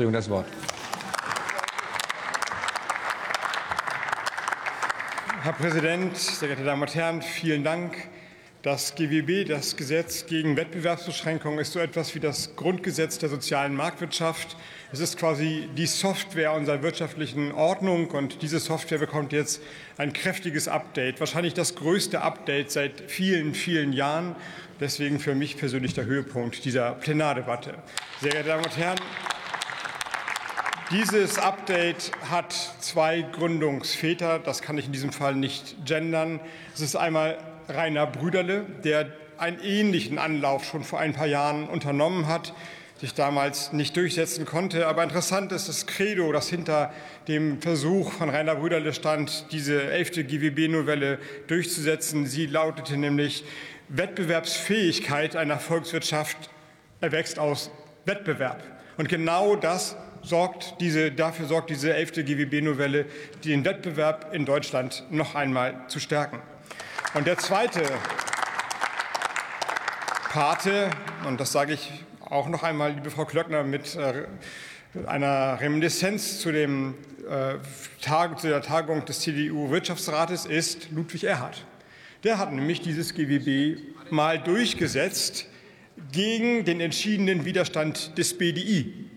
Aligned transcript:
Bundesregierung 0.00 0.12
das 0.12 0.30
Wort. 0.30 0.46
Herr 5.42 5.52
Präsident, 5.52 6.16
sehr 6.16 6.48
geehrte 6.48 6.64
Damen 6.64 6.82
und 6.82 6.94
Herren, 6.94 7.22
vielen 7.22 7.64
Dank. 7.64 7.96
Das 8.62 8.94
GWB, 8.94 9.48
das 9.48 9.74
Gesetz 9.76 10.26
gegen 10.26 10.54
Wettbewerbsbeschränkungen, 10.56 11.58
ist 11.58 11.72
so 11.72 11.78
etwas 11.78 12.14
wie 12.14 12.20
das 12.20 12.56
Grundgesetz 12.56 13.18
der 13.18 13.30
sozialen 13.30 13.74
Marktwirtschaft. 13.74 14.54
Es 14.92 15.00
ist 15.00 15.16
quasi 15.18 15.66
die 15.78 15.86
Software 15.86 16.52
unserer 16.52 16.82
wirtschaftlichen 16.82 17.52
Ordnung 17.52 18.10
und 18.10 18.42
diese 18.42 18.58
Software 18.58 18.98
bekommt 18.98 19.32
jetzt 19.32 19.62
ein 19.96 20.12
kräftiges 20.12 20.68
Update, 20.68 21.20
wahrscheinlich 21.20 21.54
das 21.54 21.74
größte 21.74 22.20
Update 22.20 22.70
seit 22.70 23.10
vielen, 23.10 23.54
vielen 23.54 23.94
Jahren. 23.94 24.36
Deswegen 24.78 25.20
für 25.20 25.34
mich 25.34 25.56
persönlich 25.56 25.94
der 25.94 26.04
Höhepunkt 26.04 26.64
dieser 26.64 26.92
Plenardebatte. 26.92 27.74
Sehr 28.20 28.32
geehrte 28.32 28.48
Damen 28.48 28.64
und 28.64 28.76
Herren, 28.76 28.98
dieses 30.90 31.38
Update 31.38 32.10
hat 32.28 32.52
zwei 32.80 33.22
Gründungsväter. 33.22 34.40
Das 34.40 34.60
kann 34.60 34.76
ich 34.76 34.86
in 34.86 34.92
diesem 34.92 35.12
Fall 35.12 35.36
nicht 35.36 35.86
gendern. 35.86 36.40
Es 36.74 36.80
ist 36.80 36.96
einmal 36.96 37.38
Rainer 37.68 38.06
Brüderle, 38.06 38.66
der 38.82 39.06
einen 39.38 39.60
ähnlichen 39.60 40.18
Anlauf 40.18 40.64
schon 40.64 40.82
vor 40.82 40.98
ein 40.98 41.12
paar 41.12 41.28
Jahren 41.28 41.68
unternommen 41.68 42.26
hat, 42.26 42.54
sich 43.00 43.14
damals 43.14 43.72
nicht 43.72 43.96
durchsetzen 43.96 44.46
konnte. 44.46 44.88
Aber 44.88 45.04
interessant 45.04 45.52
ist 45.52 45.68
das 45.68 45.86
Credo, 45.86 46.32
das 46.32 46.48
hinter 46.48 46.92
dem 47.28 47.62
Versuch 47.62 48.12
von 48.12 48.28
Rainer 48.28 48.56
Brüderle 48.56 48.92
stand, 48.92 49.46
diese 49.52 49.84
elfte 49.84 50.24
GWB-Novelle 50.24 51.18
durchzusetzen. 51.46 52.26
Sie 52.26 52.46
lautete 52.46 52.96
nämlich, 52.96 53.44
Wettbewerbsfähigkeit 53.88 55.36
einer 55.36 55.58
Volkswirtschaft 55.58 56.50
erwächst 57.00 57.38
aus 57.38 57.70
Wettbewerb. 58.04 58.62
Und 58.96 59.08
genau 59.08 59.56
das 59.56 59.96
sorgt 60.22 60.80
diese, 60.80 61.12
dafür 61.12 61.46
sorgt 61.46 61.70
diese 61.70 61.94
elfte 61.94 62.24
GWB-Novelle, 62.24 63.06
den 63.44 63.64
Wettbewerb 63.64 64.32
in 64.34 64.44
Deutschland 64.44 65.04
noch 65.10 65.34
einmal 65.34 65.84
zu 65.88 66.00
stärken. 66.00 66.40
Und 67.14 67.26
der 67.26 67.38
zweite 67.38 67.82
Pate, 70.30 70.90
und 71.26 71.40
das 71.40 71.52
sage 71.52 71.72
ich 71.72 71.90
auch 72.20 72.48
noch 72.48 72.62
einmal, 72.62 72.92
liebe 72.92 73.10
Frau 73.10 73.24
Klöckner, 73.24 73.64
mit 73.64 73.96
äh, 73.96 74.26
einer 75.06 75.60
Reminiszenz 75.60 76.40
zu, 76.40 76.52
dem, 76.52 76.94
äh, 77.28 77.54
zu 78.36 78.46
der 78.46 78.62
Tagung 78.62 79.04
des 79.04 79.20
CDU-Wirtschaftsrates 79.20 80.46
ist 80.46 80.90
Ludwig 80.92 81.24
Erhard. 81.24 81.64
Der 82.22 82.38
hat 82.38 82.52
nämlich 82.52 82.80
dieses 82.80 83.14
GWB 83.14 83.78
mal 84.10 84.38
durchgesetzt 84.38 85.46
gegen 86.12 86.64
den 86.64 86.80
entschiedenen 86.80 87.44
Widerstand 87.44 88.16
des 88.16 88.36
BDI 88.36 89.09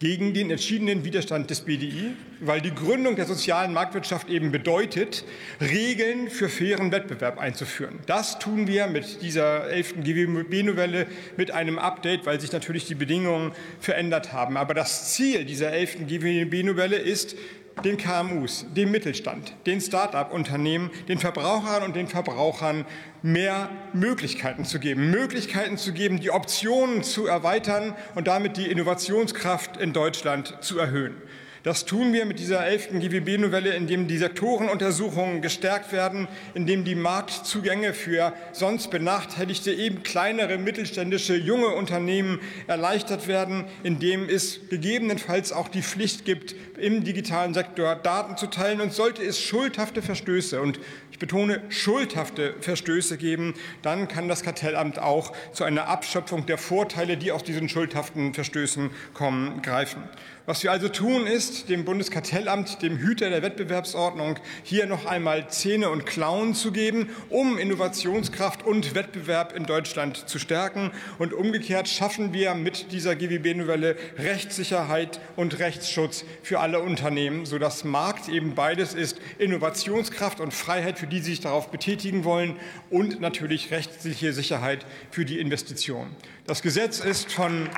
gegen 0.00 0.32
den 0.32 0.50
entschiedenen 0.50 1.04
Widerstand 1.04 1.50
des 1.50 1.62
BDI, 1.62 2.12
weil 2.40 2.60
die 2.60 2.72
Gründung 2.72 3.16
der 3.16 3.26
sozialen 3.26 3.72
Marktwirtschaft 3.72 4.28
eben 4.28 4.52
bedeutet, 4.52 5.24
Regeln 5.60 6.30
für 6.30 6.48
fairen 6.48 6.92
Wettbewerb 6.92 7.38
einzuführen. 7.38 7.98
Das 8.06 8.38
tun 8.38 8.68
wir 8.68 8.86
mit 8.86 9.22
dieser 9.22 9.68
elften 9.68 10.04
GWB-Novelle 10.04 11.08
mit 11.36 11.50
einem 11.50 11.80
Update, 11.80 12.26
weil 12.26 12.40
sich 12.40 12.52
natürlich 12.52 12.86
die 12.86 12.94
Bedingungen 12.94 13.52
verändert 13.80 14.32
haben. 14.32 14.56
Aber 14.56 14.72
das 14.72 15.12
Ziel 15.14 15.44
dieser 15.44 15.72
elften 15.72 16.06
GWB-Novelle 16.06 16.96
ist, 16.96 17.34
den 17.84 17.96
KMUs, 17.96 18.66
dem 18.74 18.90
Mittelstand, 18.90 19.54
den 19.66 19.80
Start-up-Unternehmen, 19.80 20.90
den 21.08 21.18
Verbrauchern 21.18 21.82
und 21.82 21.96
den 21.96 22.08
Verbrauchern 22.08 22.84
mehr 23.22 23.70
Möglichkeiten 23.92 24.64
zu 24.64 24.78
geben, 24.78 25.10
Möglichkeiten 25.10 25.76
zu 25.76 25.92
geben, 25.92 26.20
die 26.20 26.30
Optionen 26.30 27.02
zu 27.02 27.26
erweitern 27.26 27.94
und 28.14 28.26
damit 28.26 28.56
die 28.56 28.70
Innovationskraft 28.70 29.76
in 29.76 29.92
Deutschland 29.92 30.58
zu 30.60 30.78
erhöhen. 30.78 31.16
Das 31.64 31.84
tun 31.84 32.12
wir 32.12 32.24
mit 32.24 32.38
dieser 32.38 32.64
elften 32.64 33.00
GWB-Novelle, 33.00 33.74
indem 33.74 34.06
die 34.06 34.18
Sektorenuntersuchungen 34.18 35.42
gestärkt 35.42 35.92
werden, 35.92 36.28
indem 36.54 36.84
die 36.84 36.94
Marktzugänge 36.94 37.94
für 37.94 38.32
sonst 38.52 38.90
benachteiligte, 38.90 39.72
eben 39.72 40.04
kleinere, 40.04 40.56
mittelständische, 40.56 41.34
junge 41.34 41.68
Unternehmen 41.68 42.40
erleichtert 42.68 43.26
werden, 43.26 43.64
indem 43.82 44.28
es 44.28 44.68
gegebenenfalls 44.68 45.52
auch 45.52 45.68
die 45.68 45.82
Pflicht 45.82 46.24
gibt, 46.24 46.54
im 46.78 47.02
digitalen 47.02 47.54
Sektor 47.54 47.96
Daten 47.96 48.36
zu 48.36 48.46
teilen. 48.46 48.80
Und 48.80 48.92
sollte 48.92 49.24
es 49.24 49.40
schuldhafte 49.40 50.00
Verstöße 50.00 50.60
und 50.60 50.78
ich 51.10 51.18
betone 51.18 51.60
schuldhafte 51.68 52.54
Verstöße 52.60 53.16
geben, 53.18 53.54
dann 53.82 54.06
kann 54.06 54.28
das 54.28 54.44
Kartellamt 54.44 55.00
auch 55.00 55.32
zu 55.52 55.64
einer 55.64 55.88
Abschöpfung 55.88 56.46
der 56.46 56.58
Vorteile, 56.58 57.16
die 57.16 57.32
aus 57.32 57.42
diesen 57.42 57.68
schuldhaften 57.68 58.34
Verstößen 58.34 58.90
kommen, 59.14 59.60
greifen. 59.62 60.04
Was 60.48 60.62
wir 60.62 60.72
also 60.72 60.88
tun, 60.88 61.26
ist, 61.26 61.68
dem 61.68 61.84
Bundeskartellamt, 61.84 62.80
dem 62.80 62.96
Hüter 62.96 63.28
der 63.28 63.42
Wettbewerbsordnung, 63.42 64.38
hier 64.62 64.86
noch 64.86 65.04
einmal 65.04 65.50
Zähne 65.50 65.90
und 65.90 66.06
Klauen 66.06 66.54
zu 66.54 66.72
geben, 66.72 67.10
um 67.28 67.58
Innovationskraft 67.58 68.64
und 68.64 68.94
Wettbewerb 68.94 69.54
in 69.54 69.66
Deutschland 69.66 70.26
zu 70.26 70.38
stärken. 70.38 70.90
Und 71.18 71.34
umgekehrt 71.34 71.86
schaffen 71.86 72.32
wir 72.32 72.54
mit 72.54 72.92
dieser 72.92 73.14
GWB-Novelle 73.14 73.96
Rechtssicherheit 74.16 75.20
und 75.36 75.58
Rechtsschutz 75.58 76.24
für 76.42 76.60
alle 76.60 76.80
Unternehmen, 76.80 77.44
sodass 77.44 77.84
Markt 77.84 78.30
eben 78.30 78.54
beides 78.54 78.94
ist, 78.94 79.20
Innovationskraft 79.36 80.40
und 80.40 80.54
Freiheit, 80.54 80.98
für 80.98 81.06
die 81.06 81.18
sie 81.18 81.32
sich 81.32 81.40
darauf 81.40 81.70
betätigen 81.70 82.24
wollen, 82.24 82.56
und 82.88 83.20
natürlich 83.20 83.70
rechtliche 83.70 84.32
Sicherheit 84.32 84.86
für 85.10 85.26
die 85.26 85.40
Investition. 85.40 86.06
Das 86.46 86.62
Gesetz 86.62 87.00
ist 87.00 87.30
von 87.30 87.68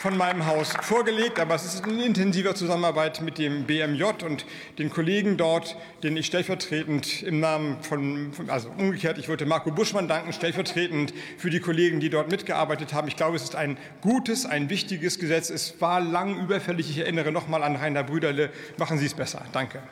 von 0.00 0.16
meinem 0.16 0.46
Haus 0.46 0.72
vorgelegt, 0.80 1.38
aber 1.38 1.54
es 1.54 1.66
ist 1.66 1.86
in 1.86 2.00
intensiver 2.00 2.54
Zusammenarbeit 2.54 3.20
mit 3.20 3.36
dem 3.36 3.64
BMJ 3.64 4.04
und 4.24 4.46
den 4.78 4.88
Kollegen 4.88 5.36
dort, 5.36 5.76
den 6.02 6.16
ich 6.16 6.24
stellvertretend 6.24 7.22
im 7.22 7.38
Namen 7.38 7.82
von, 7.82 8.32
also 8.48 8.70
umgekehrt, 8.78 9.18
ich 9.18 9.28
wollte 9.28 9.44
Marco 9.44 9.70
Buschmann 9.70 10.08
danken, 10.08 10.32
stellvertretend 10.32 11.12
für 11.36 11.50
die 11.50 11.60
Kollegen, 11.60 12.00
die 12.00 12.08
dort 12.08 12.30
mitgearbeitet 12.30 12.94
haben. 12.94 13.08
Ich 13.08 13.16
glaube, 13.16 13.36
es 13.36 13.42
ist 13.42 13.56
ein 13.56 13.76
gutes, 14.00 14.46
ein 14.46 14.70
wichtiges 14.70 15.18
Gesetz. 15.18 15.50
Es 15.50 15.82
war 15.82 16.00
lang 16.00 16.40
überfällig. 16.40 16.88
Ich 16.88 16.96
erinnere 16.96 17.30
noch 17.30 17.46
mal 17.46 17.62
an 17.62 17.76
Rainer 17.76 18.02
Brüderle. 18.02 18.48
Machen 18.78 18.96
Sie 18.96 19.04
es 19.04 19.12
besser. 19.12 19.42
Danke. 19.52 19.82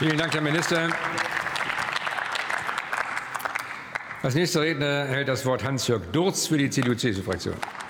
Vielen 0.00 0.18
Dank, 0.18 0.34
Herr 0.34 0.40
Minister. 0.40 0.88
Als 4.24 4.34
nächster 4.34 4.62
Redner 4.62 4.86
erhält 4.86 5.28
das 5.28 5.46
Wort 5.46 5.62
Hans-Jörg 5.62 6.02
Durz 6.10 6.48
für 6.48 6.58
die 6.58 6.68
CDU-CSU-Fraktion. 6.68 7.54